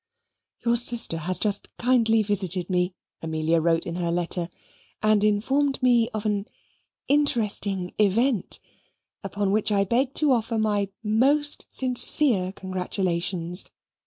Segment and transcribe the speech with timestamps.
[0.65, 4.49] "Your sister has just kindly visited me," Amelia wrote in her letter,
[5.03, 6.47] "and informed me of an
[7.07, 8.59] INTERESTING EVENT,
[9.23, 13.65] upon which I beg to offer my MOST SINCERE CONGRATULATIONS.